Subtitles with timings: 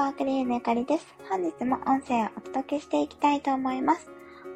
[0.00, 1.06] パークリーのゆかりです。
[1.28, 4.10] 本日も音声をお届けしていきたいと思います。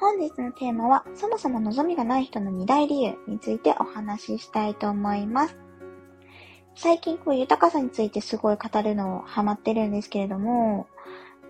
[0.00, 5.58] 本日のテーマは、そもそも望みがない人の二大理由についてお話ししたいと思います。
[6.74, 10.86] 最近こう豊かさについてすごい語るのをハマってるんですけれども、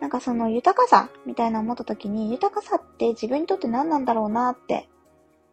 [0.00, 4.88] なんかその豊かさみたいな思った時に、豊かさって自分にとって何なんだろうなって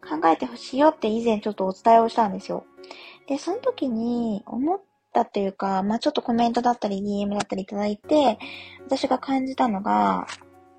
[0.02, 2.65] 考えてほしいよって以前ちょっとお伝えをしたんですよ。
[3.27, 4.81] で、その時に思っ
[5.13, 8.38] たっていうか、まあちょっとコメントだったり DM だったりいただいて、
[8.85, 10.27] 私が感じたのが、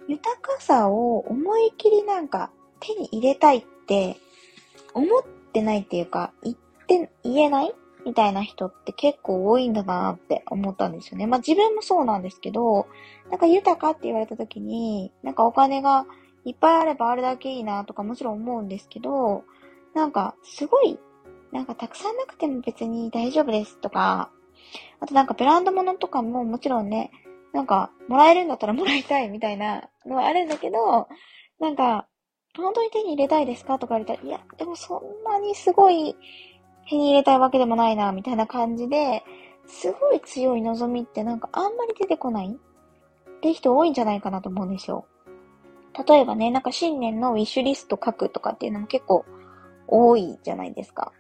[0.07, 4.19] 豊かさを思い切りなんか手に入れたいって
[4.93, 6.57] 思ってないっていうか、言っ
[6.87, 7.73] て、言えない？
[8.05, 11.27] みたいな人って結構多いんだなって思ったんですよね。
[11.27, 12.87] まあ自分もそうなんですけど、
[13.31, 16.05] なんか豊かって言われた時に、なんかお金が
[16.45, 19.45] いっぱいあればあれだけいいなとかもちろん思うんですけど、
[19.95, 20.99] なんかすごい、
[21.55, 24.31] なんかたくさんなくても別に大丈夫ですとか、
[24.99, 27.13] あとなんかブランド物とかももちろんね、
[27.53, 31.07] なんかもらえるんだったらもらいたいみたいなのはあるんだけど、
[31.61, 32.09] なんか、
[32.57, 36.17] 本当に手に入れたいですかとか言われたら、いや、でもそんなにすごい
[36.91, 39.23] 手に入れたいわけでもないな、みたいな感じで、
[39.67, 45.07] すごい強い望みってなんかあんまり出てこないって人多いんじゃないかなと思うんですよ。
[46.07, 49.25] 例えばね、なんか新年のウィッシュリスト書くとかっていうのも結構
[49.87, 51.13] 多いじゃないですか。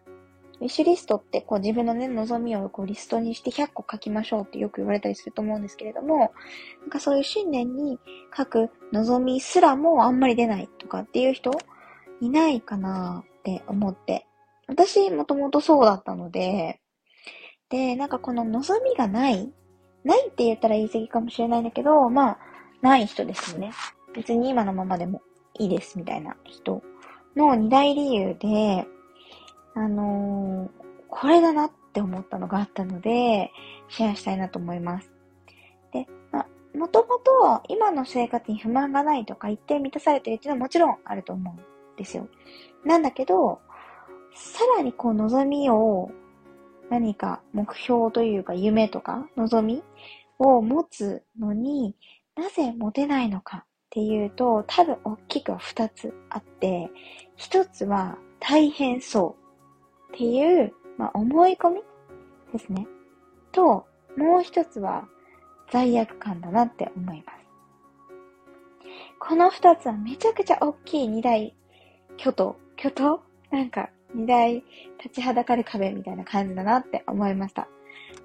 [0.64, 6.32] ウィッシュリストってこう自分のね、望みをこうリストにして100個書きましょうってよく言われたりすると思うんですけれども、
[6.80, 7.98] なんかそういう新年に
[8.36, 11.50] 書く望みすらもあんまり出ないとかっていう人
[12.20, 14.26] いないかなって思って
[14.66, 16.80] 私、もともとそうだったので、
[17.68, 19.52] で、なんかこの望みがない
[20.04, 22.38] ないって言ったら言い過ぎかもしれないんだけど、まあ、
[22.82, 23.72] ない人ですよね。
[24.14, 25.22] 別に今のままでも
[25.58, 26.82] いいです、みたいな人
[27.36, 28.86] の二大理由で、
[29.74, 33.50] あのー、これだなって思ったのがあったので、
[33.88, 35.10] シェアしたいなと思います。
[35.92, 42.28] で、まあ、もともと今の生活に不満がないとか言って満たされてるっていうのはもちろんあると思うんですよ。
[42.84, 43.60] なんだけど、
[44.34, 46.10] さらにこう望みを
[46.90, 49.82] 何か目標というか夢とか望み
[50.38, 51.94] を持つのに
[52.36, 56.90] なぜ持てないのかっていうと多分大きくは二つあって
[57.36, 59.43] 一つは大変そう
[60.14, 61.82] っていう、まあ、思い込み
[62.52, 62.86] ですね。
[63.50, 63.86] と
[64.16, 65.08] もう一つは
[65.72, 67.38] 罪悪感だなって思います。
[69.18, 71.56] この二つはめちゃくちゃ大きい二大
[72.16, 73.20] 巨頭巨頭？
[73.50, 74.54] なんか二大
[75.02, 77.66] 立ちはだかる壁みたいな感じだなって思いました。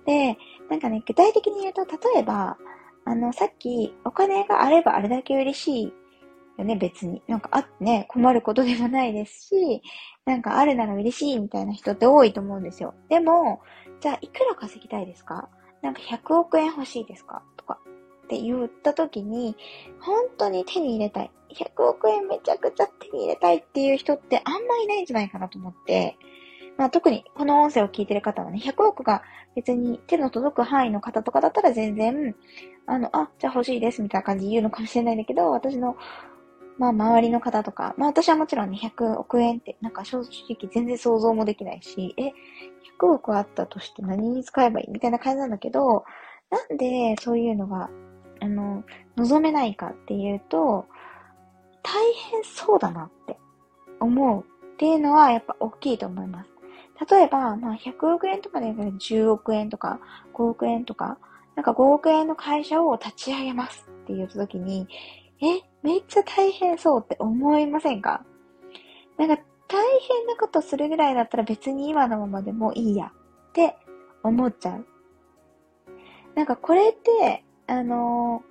[0.05, 0.37] で、
[0.69, 2.57] なんかね、具体的に言うと、例えば、
[3.05, 5.93] あの、さっき、お金があればあれだけ嬉しい
[6.59, 7.21] よね、別に。
[7.27, 9.81] なんかあってね、困ることでもないですし、
[10.25, 12.93] なんかあるなら嬉しいみたいな人って多いと思うんですよ。
[13.09, 13.61] でも、
[14.01, 15.49] じゃあいくら稼ぎたいですか？
[15.81, 17.43] なんか100億円欲しいですか？
[17.57, 17.79] とか
[18.23, 19.55] って言った時に、
[19.99, 21.31] 本当に手に入れたい。
[21.51, 26.15] 100億円めちゃくちゃ手に入れたいっていう人ってあんまいないんじゃないかなと思って、
[26.77, 29.23] まあ特にこの音声を聞いてる方はね、100億が
[29.55, 32.35] 別に手の届く範囲の方とかだったら全然、
[32.85, 35.97] あの、あ、じゃあ欲しいですみたいな感じで言うのかもしれないんだけど、私の、
[36.79, 42.31] まあ周りの方とか、まあ私はもちろんね、100億円ってなんか正直全然想像もできないし、え、
[42.99, 44.91] 100億あったとして何に使えばいい？
[44.91, 46.05] みたいな感じなんだけど、
[46.49, 47.89] なんでそういうのが、
[48.41, 48.83] あの、
[49.17, 50.85] 望めないかっていうと、
[51.83, 51.93] 大
[52.31, 53.37] 変そうだなって
[53.99, 56.49] 思うっていうのはやっぱ大きいと思います。
[57.09, 59.99] 例えば、まあ100億円とかで10億円とか
[60.33, 61.17] 5億円とか、
[61.55, 64.87] なんか5億円の会社を立ち上げますって言った時に、
[65.41, 68.25] え、めっちゃ大変そうって思いませんか？
[69.17, 73.11] なんか大変なことするぐらいだったら別に今のままでもいいや
[73.49, 73.75] って
[74.23, 74.85] 思っちゃう。
[76.35, 78.49] なんかこれって、あのー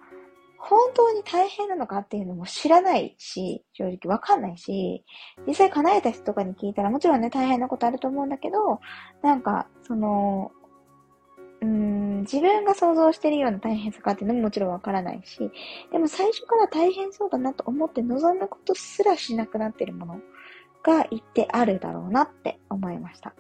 [0.61, 5.05] 本当に大変なのかっていうのも知らないし、正直わかんないし、
[5.47, 8.81] 実際叶えた人とかに聞いたらもちろんね、大変なことあると思うんだけど、
[9.23, 10.51] なんか、その、
[11.61, 15.51] うん、自分が想像してるような大変さかっていうのももちろんわからないし、
[15.91, 20.21] でも最初から大変そうだなと思って望むことすらしなくなってるもの
[20.83, 23.35] が一定あるだろうなって思いました。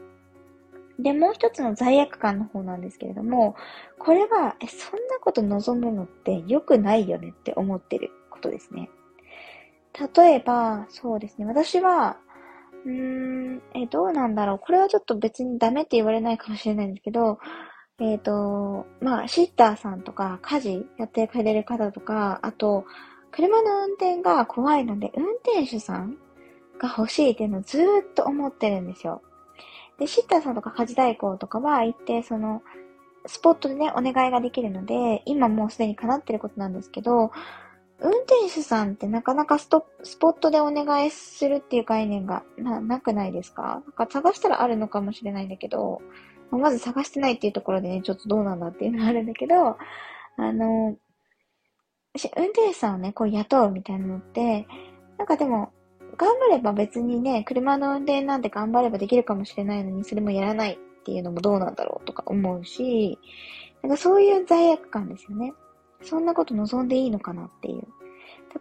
[0.98, 3.54] で、もう一つの罪悪感の方なんですけれども、
[3.98, 8.90] これは、え、そんなこと望むのって良くないよねって思ってることですね。
[10.16, 12.18] 例えば、そうですね、私は、
[12.84, 14.58] うーん、え、どうなんだろう。
[14.58, 17.38] これはちょっと別にダメって言われないかもしれないんですけど、
[18.00, 22.84] えっ、ー、と、まあ、シッターさんとか、家事やってくれる方とか、あと、
[23.32, 26.16] 車の運転が怖いので、運転手さん
[26.78, 29.22] が欲しいっていうのをずーっと思ってるんですよ。
[29.98, 32.62] で、シッターさんとか家事代行とかは一定その、
[33.26, 37.32] スポットでね、お願いができるので、今もうすでに叶ってることなんですけど、
[38.00, 43.62] 運転手さんってなかなかストスポットでお願いするっていう概念がな、なくないですか？
[43.62, 46.00] なんか探したらあるのかもしれないんだけど、
[46.50, 49.76] まず探してないっていうところでね、ちょっとどうなんだっていうのがあるんだけど、
[50.36, 50.96] あの、
[52.36, 54.66] 運転手さんをね、こう雇うみたいなのって、
[55.18, 55.72] なんかでも、
[56.16, 63.18] 頑張れば別にね、車の運転なんて頑張ればできるかもしれないのに、それもやらないっていうのもどうなんだろうとか思うし、
[63.82, 65.52] なんかそういう罪悪感ですよね。
[66.02, 67.86] そんなこと望んでいいのかなっていう。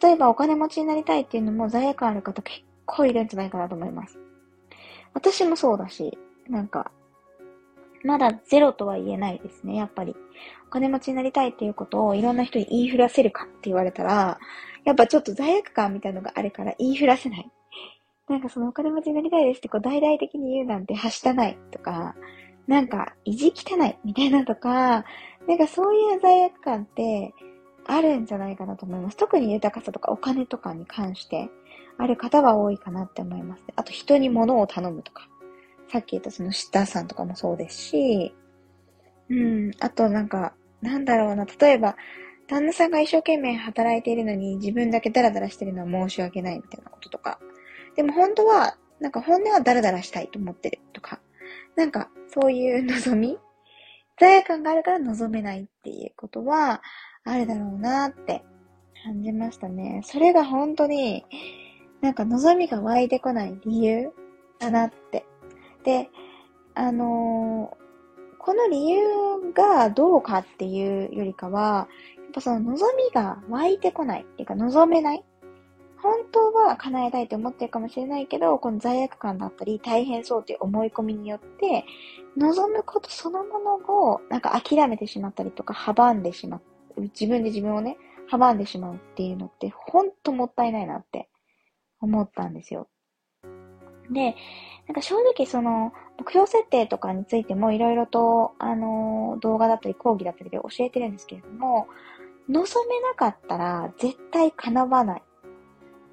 [0.02, 4.20] 例えばお金持ちになりたいっていうのも罪悪感ある方結構いるんじゃないかなと思います。
[5.14, 6.18] 私もそうだし、
[6.48, 6.92] なんか、
[8.04, 10.16] まだゼロとは言えないですね、やっぱり。
[10.68, 14.40] お金持ちになりたいっていうことをいろんな人に言いふらせるかって言われたら、
[14.86, 17.52] やっぱちょっと罪悪感みたいなのがあるから言いふらせない。
[18.30, 22.16] なんかそのお金持ちになりたいですってこう大々的に言うなんてはしたないとか、
[22.68, 25.06] なんか意地汚いみたいなとか、
[25.48, 27.34] なんかそういう罪悪感って
[27.86, 29.18] あるんじゃないかなと思います。
[29.18, 31.50] 特に豊かさとかお金とかに関して
[31.98, 33.64] ある方は多いかなって思います。
[33.76, 35.30] あと人に物を頼むとか。
[35.92, 38.36] さっき言ったそのシッターさんとかもそうですし、
[39.30, 41.96] うん、あとなんか、なんだろうな、例えば、
[42.48, 47.40] 旦那さんが一生懸命働いているのに自分だけダラダラしてるのは申し訳ないみたいなこととか。
[47.96, 51.20] でも本当は、なんか本音はダラダラしたいと思ってるとか。
[51.76, 53.38] なんか、そういう望み
[54.20, 56.82] 罪悪感があるから望めないっていうことは、
[57.24, 58.44] あるだろうなって
[59.04, 60.02] 感じましたね。
[60.04, 61.26] それが本当に、
[62.02, 64.12] なんか望みが湧いてこない理由
[64.60, 65.26] だなって
[65.88, 66.10] で、
[66.76, 71.88] あのー、この理由がどうかっていうよりかは、
[72.18, 75.24] やっぱその望みが湧いてこないっていうか望めない。
[76.04, 81.86] 本当は叶えたいと思ってるかもしれないけど、この罪悪感だったり大変そうという思い込みによって、
[82.36, 86.58] 望むことそのものをなんか諦めてしまったりとか阻んでしま
[86.98, 87.02] う。
[87.02, 87.98] 自分で自分をね、
[88.30, 91.30] 阻んでしまうっていうのって、ほんともったいないなって
[92.02, 92.90] 思ったんですよ。
[94.12, 94.36] で、
[94.88, 101.88] なんか正直その、目標設定とかについてもいろいろと、あの、動画だったり講義だったりで教えてるんですけれども、
[102.50, 105.24] 望めなかったら絶対叶わない。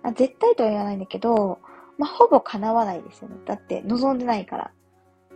[0.02, 1.58] あ絶対とは言わないんだけど、
[1.96, 3.37] まあ、ほぼ叶わないですよね。
[3.46, 4.73] だって望んでないから。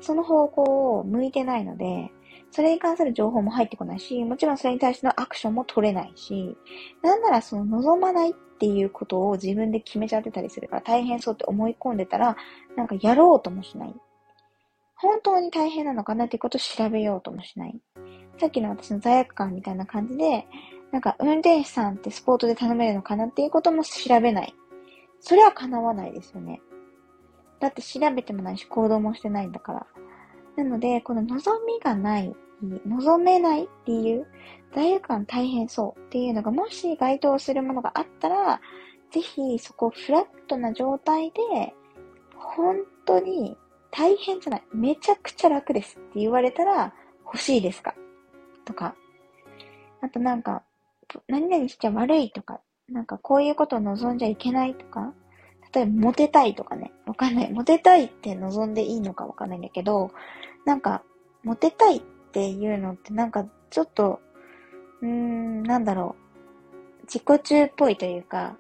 [0.01, 2.11] その方向を向いてないので、
[2.51, 6.57] それに関する情報も入ってこないし、もちろんそれに対してのアクションも取れないし、
[7.03, 12.37] なんならその望まないっっていうことを自分で決めちゃってたりするから大変そうって思い込んでたら、
[12.77, 13.95] なんかやろうともしない。
[14.97, 16.25] 本当に大変なのかな？
[16.25, 17.81] っていうことを調べようともしない。
[18.41, 20.49] さっきの私の罪悪感みたいな感じで、
[20.91, 24.53] なんか運転手さんってスポートで頼めるのかなっていうことも調べない。
[25.21, 26.61] それは叶わないですよね。
[27.61, 29.87] だって調べてもないし行動もしてないんだから。
[30.57, 34.27] なので、この望みがない、望めない理由、
[34.75, 38.61] 罪悪感大変そうっていうのがもし該当するものがあったら、
[39.11, 41.75] ぜひそこフラットな状態で、
[42.37, 43.57] 本当に
[43.91, 44.63] 大変じゃない。
[44.73, 46.93] めちゃくちゃ楽ですって言われたら
[47.25, 47.95] 欲しいですか
[48.65, 48.95] とか。
[50.01, 50.63] あとなんか、
[51.27, 55.13] 何々しちゃ悪いとか、なんかこういうことを望んじゃいけないとか、
[55.75, 57.53] 例えばモテたいとかね、わかんない。
[57.53, 60.11] モテたいって望んでいいのかわかんないんだけど、
[60.65, 61.03] なんか、
[61.45, 64.21] モテたいっっていうのってなんかちょっと
[65.03, 66.17] うーん、なんだろ
[67.03, 67.07] う。
[67.07, 68.57] 自己中っぽいというか、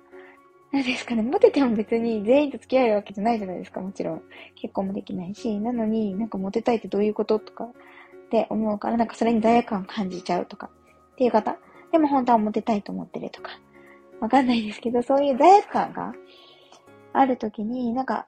[0.72, 4.22] なんですかね、モテても別に全員と付き合えるわけじゃないじゃないですか、もちろん。
[4.54, 10.70] 結婚もできないし、なのになんかモテたいってどういうこととかって思うから、なんかそれに罪悪感を感じちゃうとか、
[11.12, 11.56] っていう方。
[11.90, 13.50] でも本当はモテたいと思ってるとか。
[14.20, 16.12] わかんないですけど、そういう罪悪感が
[17.12, 18.26] あるときに、なんか、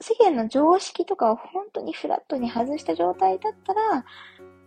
[0.00, 4.04] 世間の常識とかを本当にフラットに外した状態だったら、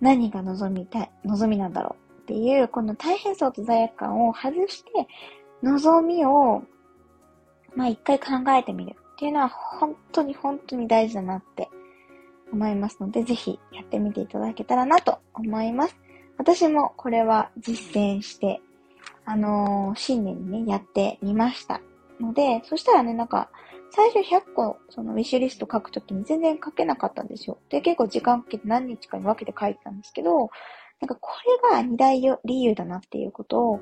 [0.02, 5.08] 何が望みたい、望みなんだろうっていう、この大変さと罪悪感を外して、
[5.64, 6.64] 望みを、
[7.76, 11.70] まあ一回考えてみるっていうのは本当に本当に大事だなって
[12.52, 15.96] 思いますので、ぜひやってみていただけたらなと思います。
[16.38, 18.62] 私もこれは実践して、
[19.26, 21.80] あのー、新年にね、やってみました
[22.20, 23.50] ので、そしたらね、なんか、
[23.94, 27.58] 最初100個、そのウィッシュリスト書くときに全然書けなかったんですよ。
[27.70, 30.50] で、結構時間かけて何日かに分けて書いてたんですけど、
[31.02, 31.30] なんかこ
[31.64, 33.80] れが二大理由だなっていうことを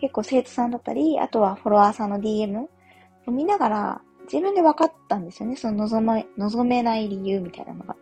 [0.00, 2.66] 結構生徒さんだったり、あとはフォロワーさんの DM
[3.26, 5.56] を見ながら自分で分かったんですよね。
[5.56, 7.94] その望め、望めない理由みたいなのが。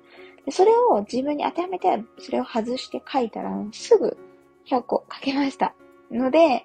[0.47, 4.17] で、それを自分に当てはめて、それを外して書いたら、すぐ
[4.67, 5.75] 100個書けました。
[6.11, 6.65] ので、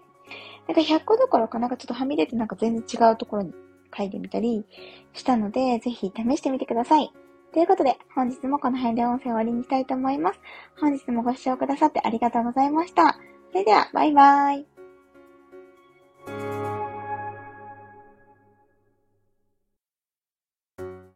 [0.67, 3.53] なんか100個どころかなんかちょっとはみ出てなんか全然違うところに
[3.97, 4.65] 書いてみたり
[5.13, 7.11] したので、ぜひ試してみてください。
[7.53, 10.39] ということで、本日もこの辺で音声を終わりにしたいと思います。
[10.79, 13.17] 本日もご視聴くださってありがとうございました。
[13.51, 14.74] それでは、バイバーイ。